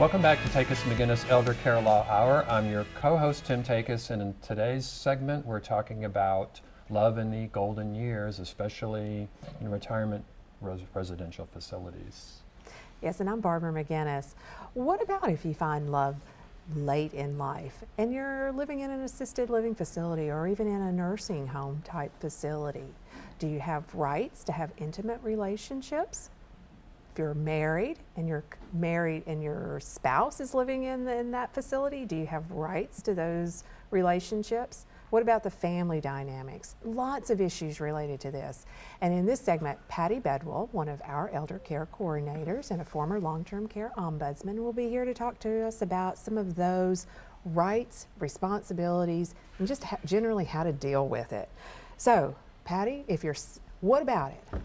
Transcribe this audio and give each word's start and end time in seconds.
Welcome 0.00 0.22
back 0.22 0.42
to 0.42 0.48
Takacs 0.48 0.80
McGinnis 0.84 1.28
Elder 1.28 1.52
Care 1.62 1.78
Law 1.78 2.06
Hour. 2.08 2.46
I'm 2.48 2.70
your 2.70 2.86
co-host 2.94 3.44
Tim 3.44 3.62
Takacs, 3.62 4.08
and 4.08 4.22
in 4.22 4.34
today's 4.40 4.86
segment, 4.86 5.44
we're 5.44 5.60
talking 5.60 6.06
about 6.06 6.58
love 6.88 7.18
in 7.18 7.30
the 7.30 7.48
golden 7.48 7.94
years, 7.94 8.38
especially 8.38 9.28
in 9.60 9.70
retirement 9.70 10.24
res- 10.62 10.80
residential 10.94 11.46
facilities. 11.52 12.40
Yes, 13.02 13.20
and 13.20 13.28
I'm 13.28 13.40
Barbara 13.40 13.74
McGinnis. 13.74 14.32
What 14.72 15.02
about 15.02 15.28
if 15.28 15.44
you 15.44 15.52
find 15.52 15.92
love 15.92 16.16
late 16.74 17.12
in 17.12 17.36
life 17.36 17.84
and 17.98 18.10
you're 18.10 18.52
living 18.52 18.80
in 18.80 18.90
an 18.90 19.02
assisted 19.02 19.50
living 19.50 19.74
facility 19.74 20.30
or 20.30 20.48
even 20.48 20.66
in 20.66 20.80
a 20.80 20.90
nursing 20.90 21.46
home 21.46 21.82
type 21.84 22.18
facility? 22.20 22.94
Do 23.38 23.46
you 23.46 23.60
have 23.60 23.94
rights 23.94 24.44
to 24.44 24.52
have 24.52 24.70
intimate 24.78 25.20
relationships? 25.22 26.30
You're 27.20 27.34
married 27.34 27.98
and 28.16 28.26
you're 28.26 28.44
married 28.72 29.24
and 29.26 29.42
your 29.42 29.78
spouse 29.80 30.40
is 30.40 30.54
living 30.54 30.84
in, 30.84 31.04
the, 31.04 31.18
in 31.18 31.30
that 31.32 31.52
facility, 31.52 32.06
do 32.06 32.16
you 32.16 32.24
have 32.24 32.50
rights 32.50 33.02
to 33.02 33.12
those 33.12 33.62
relationships? 33.90 34.86
What 35.10 35.20
about 35.20 35.42
the 35.42 35.50
family 35.50 36.00
dynamics? 36.00 36.76
Lots 36.82 37.28
of 37.28 37.42
issues 37.42 37.78
related 37.78 38.20
to 38.20 38.30
this. 38.30 38.64
And 39.02 39.12
in 39.12 39.26
this 39.26 39.38
segment, 39.38 39.78
Patty 39.86 40.18
Bedwell, 40.18 40.70
one 40.72 40.88
of 40.88 41.02
our 41.04 41.28
elder 41.34 41.58
care 41.58 41.86
coordinators 41.94 42.70
and 42.70 42.80
a 42.80 42.86
former 42.86 43.20
long 43.20 43.44
term 43.44 43.68
care 43.68 43.92
ombudsman, 43.98 44.56
will 44.56 44.72
be 44.72 44.88
here 44.88 45.04
to 45.04 45.12
talk 45.12 45.38
to 45.40 45.66
us 45.66 45.82
about 45.82 46.16
some 46.16 46.38
of 46.38 46.54
those 46.54 47.06
rights, 47.44 48.06
responsibilities, 48.18 49.34
and 49.58 49.68
just 49.68 49.84
ha- 49.84 49.98
generally 50.06 50.46
how 50.46 50.62
to 50.62 50.72
deal 50.72 51.06
with 51.06 51.34
it. 51.34 51.50
So, 51.98 52.34
Patty, 52.64 53.04
if 53.08 53.22
you're, 53.22 53.36
what 53.82 54.00
about 54.00 54.32
it? 54.32 54.60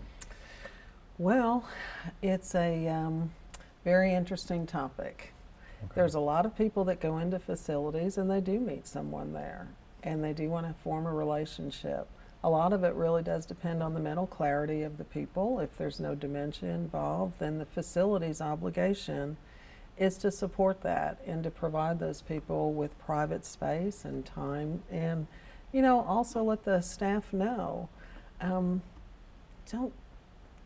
Well, 1.17 1.65
it's 2.21 2.53
a 2.55 2.89
um, 2.89 3.31
very 3.85 4.13
interesting 4.13 4.67
topic. 4.67 5.33
There's 5.93 6.15
a 6.15 6.19
lot 6.19 6.45
of 6.45 6.57
people 6.57 6.83
that 6.85 6.99
go 6.99 7.19
into 7.19 7.39
facilities 7.39 8.17
and 8.17 8.29
they 8.29 8.41
do 8.41 8.59
meet 8.59 8.85
someone 8.85 9.31
there 9.31 9.69
and 10.03 10.21
they 10.21 10.33
do 10.33 10.49
want 10.49 10.67
to 10.67 10.73
form 10.83 11.05
a 11.05 11.13
relationship. 11.13 12.09
A 12.43 12.49
lot 12.49 12.73
of 12.73 12.83
it 12.83 12.93
really 12.95 13.23
does 13.23 13.45
depend 13.45 13.81
on 13.81 13.93
the 13.93 13.99
mental 14.01 14.27
clarity 14.27 14.83
of 14.83 14.97
the 14.97 15.05
people. 15.05 15.61
If 15.61 15.77
there's 15.77 16.01
no 16.01 16.15
dementia 16.15 16.71
involved, 16.71 17.39
then 17.39 17.59
the 17.59 17.65
facility's 17.65 18.41
obligation 18.41 19.37
is 19.97 20.17
to 20.17 20.31
support 20.31 20.81
that 20.81 21.17
and 21.25 21.45
to 21.45 21.49
provide 21.49 21.97
those 21.97 22.21
people 22.23 22.73
with 22.73 22.99
private 22.99 23.45
space 23.45 24.03
and 24.03 24.25
time 24.25 24.83
and, 24.91 25.27
you 25.71 25.81
know, 25.81 26.01
also 26.01 26.43
let 26.43 26.65
the 26.65 26.81
staff 26.81 27.31
know. 27.31 27.87
Um, 28.41 28.81
don't 29.71 29.93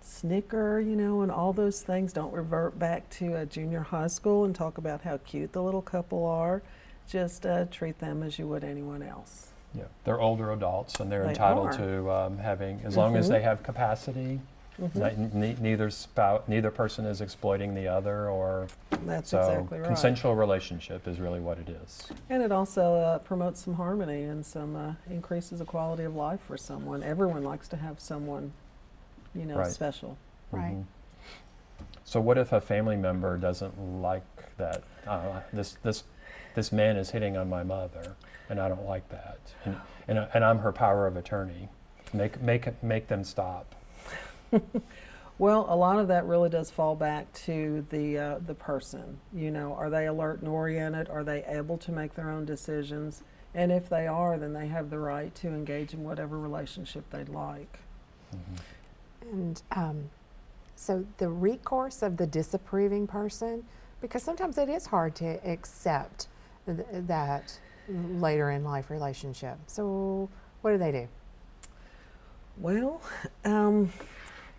snicker, 0.02 0.80
you 0.80 0.96
know, 0.96 1.22
and 1.22 1.32
all 1.32 1.54
those 1.54 1.82
things. 1.82 2.14
Don't 2.14 2.34
revert 2.34 2.78
back 2.80 3.10
to 3.12 3.36
a 3.36 3.46
junior 3.46 3.82
high 3.82 4.08
school 4.08 4.46
and 4.46 4.56
talk 4.56 4.78
about 4.78 5.02
how 5.02 5.18
cute 5.18 5.54
the 5.54 5.62
little 5.62 5.82
couple 5.82 6.26
are. 6.26 6.62
Just 7.08 7.46
uh, 7.46 7.66
treat 7.66 8.00
them 8.00 8.22
as 8.24 8.38
you 8.38 8.48
would 8.48 8.64
anyone 8.64 9.02
else. 9.02 9.48
Yeah, 9.76 9.84
they're 10.04 10.20
older 10.22 10.52
adults 10.52 11.00
and 11.00 11.12
they're 11.12 11.24
They 11.24 11.30
entitled 11.30 11.68
are. 11.68 11.78
to 11.78 12.12
um, 12.12 12.38
having, 12.38 12.82
as 12.84 12.98
long 12.98 13.16
as 13.16 13.28
Mhm. 13.28 13.30
they 13.32 13.42
have 13.42 13.64
capacity. 13.64 14.40
Mhm. 14.80 15.34
ne- 15.34 15.58
neither 15.60 15.90
spout, 15.90 16.48
neither 16.48 16.72
person 16.72 17.06
is 17.06 17.20
exploiting 17.20 17.76
the 17.76 17.86
other, 17.86 18.30
or 18.30 18.68
That's 19.06 19.30
so 19.32 19.40
exactly 19.42 19.80
right. 19.80 19.86
consensual 19.88 20.36
relationship 20.36 21.06
is 21.06 21.20
really 21.20 21.42
what 21.42 21.58
it 21.60 21.68
is. 21.68 22.08
And 22.30 22.42
it 22.42 22.54
also 22.54 22.94
uh, 22.96 23.20
promotes 23.20 23.60
some 23.62 23.74
harmony 23.74 24.24
and 24.24 24.46
some 24.46 24.78
uh, 24.78 24.94
increases 25.10 25.60
the 25.60 25.66
quality 25.66 26.04
of 26.06 26.16
life 26.16 26.40
for 26.48 26.56
someone. 26.56 27.04
Everyone 27.04 27.44
likes 27.44 27.68
to 27.68 27.76
have 27.76 28.00
someone, 28.00 28.54
you 29.40 29.46
know, 29.46 29.56
Right. 29.58 29.72
special. 29.72 30.18
Right. 30.52 30.76
Mhm. 30.76 30.84
So 32.04 32.20
what 32.20 32.38
if 32.38 32.52
a 32.52 32.60
family 32.62 32.98
member 32.98 33.38
doesn't 33.38 34.02
like 34.02 34.24
that? 34.58 34.84
Uh, 35.08 35.42
this 35.54 35.78
this 35.84 36.04
this 36.56 36.72
man 36.72 36.98
is 36.98 37.12
hitting 37.12 37.38
on 37.38 37.50
my 37.50 37.64
mother, 37.64 38.16
and 38.50 38.60
I 38.60 38.68
don't 38.68 38.86
like 38.86 39.08
that, 39.10 39.40
and 39.66 39.78
and, 40.08 40.20
I- 40.20 40.30
and 40.34 40.44
I'm 40.44 40.60
her 40.60 40.72
power 40.72 41.08
of 41.08 41.16
attorney. 41.16 41.70
Make 42.14 42.42
make 42.42 42.82
make 42.84 43.08
them 43.08 43.24
stop. 43.24 43.76
Well, 45.38 45.68
a 45.70 45.76
lot 45.78 46.00
of 46.00 46.10
that 46.10 46.26
really 46.26 46.50
does 46.50 46.70
fall 46.70 46.98
back 46.98 47.32
to 47.46 47.86
the 47.92 48.18
uh, 48.20 48.40
the 48.46 48.54
person. 48.54 49.22
You 49.34 49.52
know, 49.52 49.74
are 49.74 49.90
they 49.90 50.06
alert 50.06 50.40
and 50.40 50.50
oriented? 50.50 51.08
Are 51.08 51.24
they 51.24 51.46
able 51.46 51.78
to 51.78 51.94
make 51.94 52.16
their 52.16 52.30
own 52.30 52.44
decisions? 52.44 53.24
And 53.56 53.72
if 53.72 53.88
they 53.88 54.06
are, 54.06 54.38
then 54.38 54.52
they 54.52 54.68
have 54.68 54.90
the 54.90 55.00
right 55.00 55.34
to 55.36 55.48
engage 55.48 55.94
in 55.94 56.04
whatever 56.04 56.38
relationship 56.38 57.10
they'd 57.10 57.30
like. 57.30 57.80
And 59.22 59.62
um, 59.72 60.10
so 60.76 61.06
the 61.18 61.30
recourse 61.30 62.02
of 62.02 62.18
the 62.18 62.28
disapproving 62.28 63.08
person, 63.08 63.64
because 64.02 64.24
sometimes 64.24 64.58
it 64.58 64.70
is 64.70 64.86
hard 64.88 65.16
to 65.16 65.40
accept 65.48 66.28
th- 66.66 66.80
that 66.92 67.60
later 67.88 68.52
in 68.52 68.64
life 68.64 68.90
relationship. 68.90 69.58
So 69.68 70.30
what 70.62 70.72
do 70.72 70.78
they 70.78 70.92
do? 70.92 71.08
Well, 72.58 73.02
um, 73.46 73.92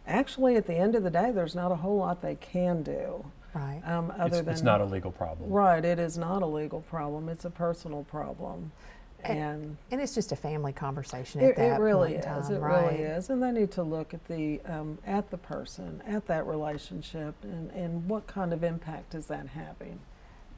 actually, 0.07 0.57
at 0.57 0.67
the 0.67 0.75
end 0.75 0.95
of 0.95 1.03
the 1.03 1.11
day, 1.11 1.31
there's 1.33 1.55
not 1.55 1.71
a 1.71 1.77
whole 1.77 1.97
lot 1.97 2.23
they 2.23 2.37
can 2.37 2.83
do. 2.83 3.25
Right. 3.55 3.83
Um, 3.85 4.13
other 4.17 4.37
It's, 4.37 4.45
than 4.45 4.49
it's 4.55 4.63
not 4.63 4.81
a 4.81 4.85
legal 4.85 5.11
problem. 5.11 5.51
right, 5.51 5.85
it 5.85 5.99
is 5.99 6.17
not 6.17 6.43
a 6.43 6.47
legal 6.47 6.83
problem. 6.83 7.29
It's 7.29 7.45
a 7.45 7.51
personal 7.51 8.05
problem, 8.05 8.71
A- 8.79 9.00
and 9.25 9.77
And 9.91 10.01
it's 10.01 10.15
just 10.15 10.33
a 10.33 10.37
family 10.37 10.73
conversation 10.73 11.41
It, 11.41 11.51
at 11.51 11.57
that 11.57 11.81
it 11.81 11.83
really 11.83 12.13
point 12.15 12.25
in 12.25 12.33
is. 12.39 12.47
time, 12.49 12.57
It 12.57 12.61
right? 12.61 12.93
really 12.93 13.03
is, 13.05 13.31
and 13.31 13.43
they 13.43 13.51
need 13.53 13.71
to 13.73 13.83
look 13.83 14.15
at 14.15 14.25
the 14.27 14.61
um, 14.67 14.99
at 15.07 15.31
the 15.31 15.39
person, 15.39 16.03
at 16.07 16.27
that 16.27 16.47
relationship, 16.47 17.35
and, 17.43 17.71
and 17.73 18.09
what 18.09 18.27
kind 18.27 18.53
of 18.53 18.65
impact 18.65 19.15
is 19.15 19.27
that 19.27 19.47
having. 19.49 19.99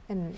And 0.09 0.37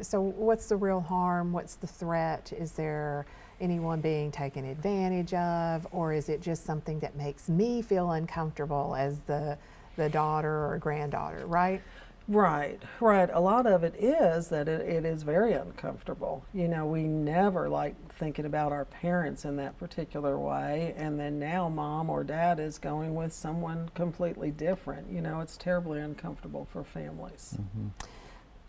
so, 0.00 0.20
what's 0.20 0.68
the 0.68 0.76
real 0.76 1.00
harm? 1.00 1.52
What's 1.52 1.74
the 1.76 1.86
threat? 1.86 2.52
Is 2.58 2.72
there 2.72 3.26
anyone 3.60 4.00
being 4.00 4.30
taken 4.30 4.64
advantage 4.66 5.34
of, 5.34 5.86
or 5.92 6.12
is 6.12 6.28
it 6.28 6.42
just 6.42 6.64
something 6.64 6.98
that 7.00 7.16
makes 7.16 7.48
me 7.48 7.82
feel 7.82 8.12
uncomfortable 8.12 8.94
as 8.96 9.20
the 9.20 9.58
the 9.96 10.08
daughter 10.08 10.66
or 10.72 10.78
granddaughter? 10.78 11.46
Right? 11.46 11.82
Right, 12.28 12.82
right. 13.00 13.30
A 13.32 13.40
lot 13.40 13.66
of 13.66 13.84
it 13.84 13.94
is 13.96 14.48
that 14.48 14.66
it, 14.68 14.80
it 14.80 15.04
is 15.04 15.22
very 15.22 15.52
uncomfortable. 15.52 16.44
You 16.52 16.66
know, 16.66 16.84
we 16.84 17.04
never 17.04 17.68
like 17.68 17.94
thinking 18.14 18.46
about 18.46 18.72
our 18.72 18.84
parents 18.84 19.44
in 19.44 19.54
that 19.56 19.78
particular 19.78 20.36
way, 20.36 20.92
and 20.96 21.20
then 21.20 21.38
now 21.38 21.68
mom 21.68 22.10
or 22.10 22.24
dad 22.24 22.58
is 22.58 22.78
going 22.78 23.14
with 23.14 23.32
someone 23.32 23.90
completely 23.94 24.50
different. 24.50 25.08
You 25.08 25.20
know, 25.20 25.40
it's 25.40 25.56
terribly 25.56 26.00
uncomfortable 26.00 26.64
for 26.72 26.82
families. 26.82 27.54
Mhm. 27.60 27.90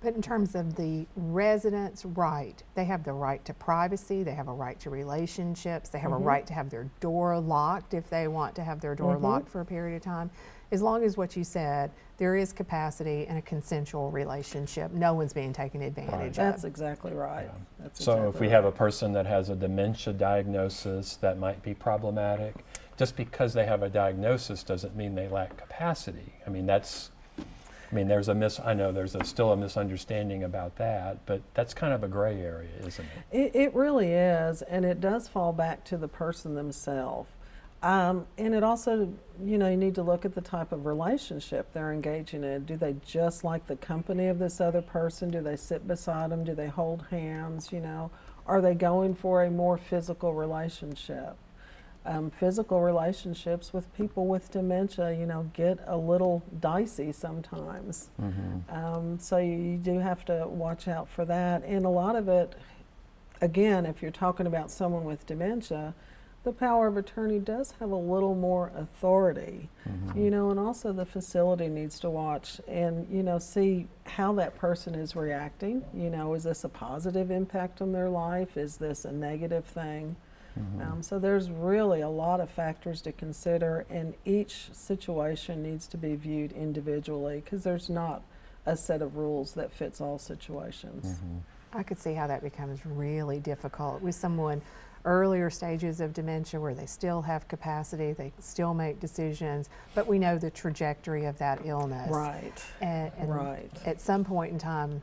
But 0.01 0.13
in 0.13 0.21
terms 0.21 0.53
of 0.53 0.75
the 0.75 1.07
residents' 1.15 2.05
right, 2.05 2.61
they 2.75 2.85
have 2.85 3.03
the 3.03 3.13
right 3.13 3.43
to 3.45 3.53
privacy, 3.55 4.21
they 4.21 4.35
have 4.35 4.47
a 4.47 4.53
right 4.53 4.79
to 4.81 4.91
relationships, 4.91 5.89
they 5.89 5.97
have 5.97 6.11
a 6.11 6.19
Mhm. 6.19 6.25
right 6.25 6.45
to 6.45 6.53
have 6.53 6.69
their 6.69 6.83
door 6.99 7.39
locked 7.39 7.95
if 7.95 8.07
they 8.07 8.27
want 8.27 8.53
to 8.55 8.63
have 8.63 8.79
their 8.79 8.93
door 8.93 9.15
Mhm. 9.15 9.21
locked 9.23 9.49
for 9.49 9.61
a 9.61 9.65
period 9.65 9.95
of 9.95 10.03
time. 10.03 10.29
As 10.71 10.81
long 10.81 11.03
as 11.03 11.15
what 11.15 11.35
you 11.37 11.43
said, 11.43 11.91
there 12.17 12.35
is 12.35 12.51
capacity 12.51 13.25
and 13.27 13.37
a 13.37 13.41
consensual 13.41 14.11
relationship, 14.11 14.91
no 14.91 15.13
one's 15.13 15.33
being 15.33 15.53
taken 15.53 15.81
advantage 15.81 16.35
That's 16.35 16.37
of. 16.37 16.45
That's 16.45 16.63
exactly 16.65 17.13
right. 17.13 17.45
Yeah. 17.45 17.83
That's 17.83 18.03
So 18.03 18.11
if 18.13 18.19
exactly 18.19 18.47
we 18.47 18.51
have 18.51 18.65
a 18.65 18.71
person 18.71 19.13
that 19.13 19.25
has 19.25 19.49
a 19.49 19.55
dementia 19.55 20.13
diagnosis 20.13 21.15
that 21.17 21.37
might 21.37 21.61
be 21.63 21.73
problematic, 21.73 22.65
just 22.97 23.15
because 23.15 23.53
they 23.53 23.65
have 23.65 23.83
a 23.83 23.89
diagnosis 23.89 24.63
doesn't 24.63 24.95
mean 24.95 25.15
they 25.15 25.27
lack 25.29 25.55
capacity. 25.55 26.33
I 26.45 26.49
mean, 26.49 26.65
that's, 26.65 27.11
I 27.39 27.95
mean, 27.95 28.07
there's 28.07 28.27
a 28.27 28.35
mis, 28.35 28.59
I 28.59 28.73
know 28.73 28.91
there's 28.91 29.15
a, 29.15 29.23
still 29.23 29.53
a 29.53 29.57
misunderstanding 29.57 30.43
about 30.43 30.75
that, 30.77 31.25
but 31.27 31.41
that's 31.53 31.73
kind 31.73 31.93
of 31.93 32.03
a 32.03 32.07
gray 32.07 32.41
area, 32.41 32.71
isn't 32.85 33.05
it? 33.31 33.37
It, 33.37 33.55
it 33.55 33.75
really 33.75 34.11
is, 34.11 34.63
and 34.63 34.83
it 34.83 34.99
does 34.99 35.27
fall 35.27 35.53
back 35.53 35.85
to 35.85 35.97
the 35.97 36.07
person 36.07 36.55
themselves. 36.55 37.29
Um, 37.83 38.25
and 38.39 38.55
it 38.55 38.63
also, 38.63 39.13
you 39.43 39.57
know, 39.57 39.69
you 39.69 39.77
need 39.77 39.95
to 39.95 40.01
look 40.01 40.25
at 40.25 40.33
the 40.33 40.41
type 40.41 40.71
of 40.71 40.85
relationship 40.85 41.71
they're 41.73 41.93
engaging 41.93 42.43
in. 42.43 42.65
Do 42.65 42.75
they 42.75 42.95
just 43.05 43.43
like 43.43 43.67
the 43.67 43.75
company 43.75 44.27
of 44.27 44.39
this 44.39 44.59
other 44.59 44.81
person? 44.81 45.29
Do 45.29 45.41
they 45.41 45.55
sit 45.55 45.87
beside 45.87 46.31
them? 46.31 46.43
Do 46.43 46.55
they 46.55 46.67
hold 46.67 47.05
hands? 47.11 47.71
You 47.71 47.81
know, 47.81 48.09
are 48.47 48.61
they 48.61 48.73
going 48.73 49.13
for 49.13 49.43
a 49.43 49.51
more 49.51 49.77
physical 49.77 50.33
relationship? 50.33 51.35
Um, 52.03 52.31
physical 52.31 52.79
relationships 52.81 53.73
with 53.73 53.93
people 53.93 54.27
with 54.27 54.49
dementia, 54.49 55.11
you 55.11 55.25
know, 55.25 55.51
get 55.53 55.77
a 55.85 55.97
little 55.97 56.41
dicey 56.61 57.11
sometimes. 57.11 58.09
Um, 58.69 59.19
so 59.19 59.37
you, 59.37 59.51
you 59.53 59.77
do 59.77 59.99
have 59.99 60.23
to 60.25 60.47
watch 60.47 60.87
out 60.87 61.09
for 61.09 61.25
that. 61.25 61.63
And 61.65 61.85
a 61.85 61.89
lot 61.89 62.15
of 62.15 62.29
it, 62.29 62.55
again, 63.41 63.85
if 63.85 64.01
you're 64.01 64.09
talking 64.09 64.47
about 64.47 64.71
someone 64.71 65.03
with 65.03 65.25
dementia, 65.27 65.93
the 66.47 66.53
power 66.53 66.87
of 66.87 66.95
attorney 66.95 67.39
does 67.39 67.73
have 67.77 67.91
a 67.91 67.95
little 67.95 68.33
more 68.33 68.71
authority, 68.73 69.69
Mm-hmm. 69.87 70.21
you 70.21 70.29
know, 70.31 70.49
and 70.49 70.59
also 70.59 70.91
the 70.93 71.05
facility 71.05 71.67
needs 71.69 71.97
to 72.01 72.09
watch 72.09 72.59
and, 72.67 73.07
you 73.09 73.23
know, 73.23 73.37
see 73.39 73.87
how 74.05 74.33
that 74.33 74.57
person 74.57 74.95
is 74.95 75.15
reacting. 75.15 75.83
You 75.93 76.09
know, 76.09 76.33
is 76.33 76.43
this 76.43 76.63
a 76.65 76.69
positive 76.69 77.31
impact 77.31 77.81
on 77.81 77.91
their 77.93 78.09
life? 78.09 78.57
Is 78.57 78.75
this 78.77 79.05
a 79.05 79.11
negative 79.13 79.63
thing? 79.65 80.15
Mm-hmm. 80.59 80.81
Um, 80.81 81.03
so 81.03 81.19
there's 81.19 81.49
really 81.49 82.01
a 82.01 82.09
lot 82.09 82.39
of 82.41 82.49
factors 82.49 83.01
to 83.03 83.11
consider, 83.13 83.85
and 83.89 84.13
each 84.25 84.69
situation 84.73 85.63
needs 85.63 85.87
to 85.87 85.97
be 85.97 86.15
viewed 86.15 86.51
individually 86.53 87.41
because 87.43 87.63
there's 87.63 87.89
not 87.89 88.23
a 88.65 88.75
set 88.75 89.01
of 89.01 89.15
rules 89.15 89.53
that 89.53 89.71
fits 89.71 90.01
all 90.01 90.17
situations. 90.19 91.05
Mhm. 91.19 91.39
I 91.73 91.83
could 91.83 91.99
see 91.99 92.13
how 92.13 92.27
that 92.27 92.41
becomes 92.41 92.85
really 92.85 93.39
difficult 93.39 94.01
with 94.01 94.15
someone 94.15 94.61
earlier 95.05 95.49
stages 95.49 96.01
of 96.01 96.13
dementia 96.13 96.59
where 96.59 96.73
they 96.73 96.85
still 96.85 97.21
have 97.21 97.47
capacity, 97.47 98.13
they 98.13 98.31
still 98.39 98.73
make 98.73 98.99
decisions, 98.99 99.69
but 99.95 100.07
we 100.07 100.19
know 100.19 100.37
the 100.37 100.51
trajectory 100.51 101.25
of 101.25 101.37
that 101.37 101.59
illness. 101.65 102.09
Right. 102.09 102.63
And, 102.81 103.11
and 103.17 103.33
Right. 103.33 103.69
at 103.85 104.01
some 104.01 104.23
point 104.23 104.53
in 104.53 104.59
time, 104.59 105.01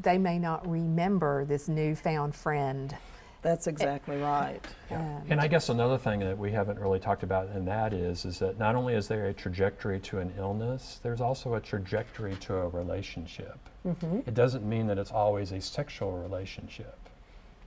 they 0.00 0.18
may 0.18 0.38
not 0.38 0.66
remember 0.68 1.44
this 1.44 1.68
newfound 1.68 2.34
friend. 2.34 2.94
That's 3.42 3.66
exactly 3.68 4.16
right. 4.16 4.60
And 4.90 5.40
I 5.40 5.46
guess 5.46 5.68
another 5.68 5.98
thing 5.98 6.20
that 6.20 6.36
we 6.36 6.50
haven't 6.50 6.80
really 6.80 6.98
talked 6.98 7.22
about 7.22 7.48
in 7.50 7.64
that 7.66 7.92
is, 7.92 8.24
is 8.24 8.38
that 8.40 8.58
not 8.58 8.74
only 8.74 8.94
is 8.94 9.06
there 9.06 9.26
a 9.26 9.32
trajectory 9.32 10.00
to 10.00 10.18
an 10.18 10.32
illness, 10.36 10.98
there's 11.02 11.20
also 11.20 11.54
a 11.54 11.60
trajectory 11.60 12.34
to 12.36 12.56
a 12.56 12.68
relationship. 12.68 13.58
hmm 13.84 14.20
It 14.26 14.34
doesn't 14.34 14.68
mean 14.68 14.86
that 14.88 14.98
it's 14.98 15.12
always 15.12 15.52
a 15.52 15.60
sexual 15.60 16.12
relationship. 16.12 16.98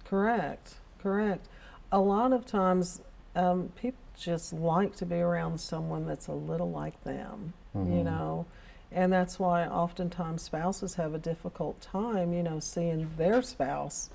Correct. 0.09 0.75
Correct. 1.03 1.47
A 1.91 1.99
lot 1.99 2.33
of 2.33 2.45
times, 2.45 3.01
um, 3.35 3.69
people 3.75 3.99
just 4.17 4.51
like 4.53 4.95
to 4.97 5.05
be 5.05 5.15
around 5.17 5.59
someone 5.61 6.05
that's 6.07 6.27
a 6.27 6.33
little 6.33 6.69
like 6.71 7.01
them, 7.03 7.53
you 7.73 7.81
Mhm. 7.81 8.03
know, 8.05 8.45
and 8.91 9.13
that's 9.13 9.39
why 9.39 9.65
oftentimes 9.67 10.41
spouses 10.41 10.95
have 10.95 11.13
a 11.13 11.19
difficult 11.19 11.79
time, 11.79 12.33
you 12.33 12.43
know, 12.43 12.59
seeing 12.59 13.09
their 13.17 13.41
spouse 13.41 14.09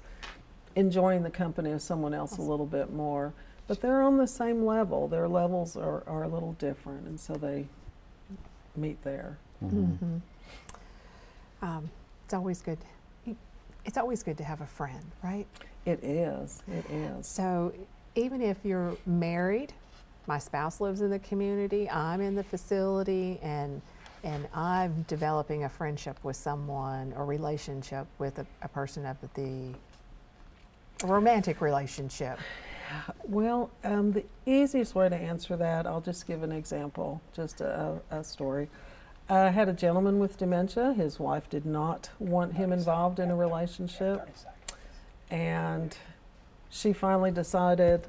enjoying 0.76 1.22
the 1.22 1.30
company 1.30 1.70
of 1.70 1.80
someone 1.80 2.12
else 2.12 2.36
a 2.36 2.42
little 2.42 2.66
bit 2.66 2.92
more. 2.92 3.32
But 3.68 3.80
they're 3.80 4.02
on 4.02 4.18
the 4.18 4.26
same 4.26 4.66
level. 4.66 5.06
Their 5.08 5.28
levels 5.28 5.76
are, 5.76 6.02
are 6.06 6.24
a 6.24 6.28
little 6.28 6.52
different, 6.54 7.06
and 7.06 7.18
so 7.18 7.34
they 7.36 7.68
meet 8.76 9.00
there. 9.04 9.38
Mhm. 9.62 9.98
mhm. 10.02 10.20
Um, 11.62 11.90
it's 12.24 12.34
always 12.34 12.60
good. 12.60 12.78
It's 13.84 13.98
always 13.98 14.22
good 14.22 14.38
to 14.38 14.44
have 14.44 14.60
a 14.60 14.66
friend, 14.66 15.04
right? 15.22 15.46
It 15.84 16.02
is. 16.02 16.62
It 16.68 16.84
is. 16.90 17.26
So 17.26 17.72
even 18.14 18.40
if 18.40 18.58
you're 18.64 18.96
married, 19.06 19.72
my 20.26 20.38
spouse 20.38 20.80
lives 20.80 21.02
in 21.02 21.10
the 21.10 21.18
community, 21.18 21.88
I'm 21.90 22.20
in 22.20 22.34
the 22.34 22.44
facility, 22.44 23.38
and 23.42 23.82
and 24.22 24.48
I'm 24.54 25.02
developing 25.06 25.64
a 25.64 25.68
friendship 25.68 26.16
with 26.22 26.36
someone 26.36 27.12
or 27.14 27.26
relationship 27.26 28.06
with 28.18 28.38
a, 28.38 28.46
a 28.62 28.68
person 28.68 29.04
of 29.04 29.18
the 29.34 29.74
a 31.02 31.06
romantic 31.06 31.60
relationship. 31.60 32.38
Well, 33.24 33.70
um, 33.82 34.12
the 34.12 34.24
easiest 34.46 34.94
way 34.94 35.08
to 35.08 35.16
answer 35.16 35.56
that, 35.56 35.86
I'll 35.86 36.00
just 36.00 36.26
give 36.26 36.42
an 36.42 36.52
example, 36.52 37.20
just 37.34 37.60
a, 37.60 38.00
a 38.10 38.22
story. 38.22 38.68
I 39.28 39.50
had 39.50 39.68
a 39.68 39.72
gentleman 39.72 40.18
with 40.18 40.36
dementia. 40.36 40.92
His 40.92 41.18
wife 41.18 41.48
did 41.48 41.64
not 41.64 42.10
want 42.18 42.54
him 42.54 42.72
involved 42.72 43.18
in 43.18 43.30
a 43.30 43.36
relationship. 43.36 44.28
And 45.30 45.96
she 46.68 46.92
finally 46.92 47.30
decided, 47.30 48.06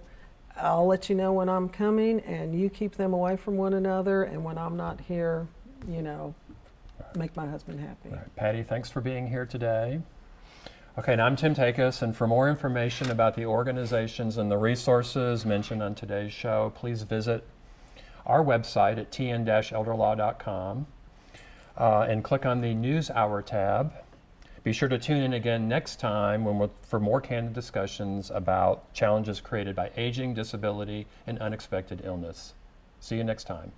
I'll 0.57 0.85
let 0.85 1.09
you 1.09 1.15
know 1.15 1.31
when 1.31 1.47
I'm 1.47 1.69
coming, 1.69 2.19
and 2.21 2.59
you 2.59 2.69
keep 2.69 2.95
them 2.95 3.13
away 3.13 3.37
from 3.37 3.55
one 3.55 3.73
another. 3.73 4.23
And 4.23 4.43
when 4.43 4.57
I'm 4.57 4.75
not 4.75 4.99
here, 4.99 5.47
you 5.87 6.01
know, 6.01 6.35
make 7.15 7.33
my 7.35 7.47
husband 7.47 7.79
happy. 7.79 8.09
Right, 8.09 8.35
Patty, 8.35 8.63
thanks 8.63 8.89
for 8.89 8.99
being 8.99 9.27
here 9.27 9.45
today. 9.45 10.01
Okay, 10.97 11.13
and 11.13 11.21
I'm 11.21 11.37
Tim 11.37 11.55
Takacs, 11.55 12.01
and 12.01 12.15
for 12.15 12.27
more 12.27 12.49
information 12.49 13.09
about 13.09 13.35
the 13.35 13.45
organizations 13.45 14.37
and 14.37 14.51
the 14.51 14.57
resources 14.57 15.45
mentioned 15.45 15.81
on 15.81 15.95
today's 15.95 16.33
show, 16.33 16.73
please 16.75 17.03
visit 17.03 17.45
our 18.25 18.43
website 18.43 18.97
at 18.97 19.11
tn-elderlaw.com 19.11 20.87
uh, 21.77 22.05
and 22.09 22.23
click 22.23 22.45
on 22.45 22.61
the 22.61 22.73
News 22.73 23.09
Hour 23.09 23.41
tab. 23.41 23.93
Be 24.63 24.73
sure 24.73 24.89
to 24.89 24.97
tune 24.97 25.21
in 25.21 25.33
again 25.33 25.67
next 25.67 25.99
time 25.99 26.43
when 26.43 26.57
we'll, 26.57 26.71
for 26.81 26.99
more 26.99 27.21
candid 27.21 27.53
discussions 27.53 28.31
about 28.31 28.91
challenges 28.93 29.39
created 29.39 29.75
by 29.75 29.91
aging, 29.95 30.33
disability, 30.33 31.05
and 31.27 31.37
unexpected 31.39 32.01
illness. 32.03 32.53
See 32.99 33.17
you 33.17 33.23
next 33.23 33.43
time. 33.43 33.71